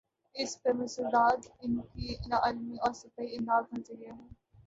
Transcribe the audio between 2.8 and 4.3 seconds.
اور سطحی انداز نظر ہے۔